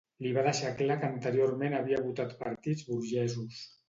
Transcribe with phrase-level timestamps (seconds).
[0.25, 3.61] Li va deixar clar que anteriorment havia votat partits burgesos.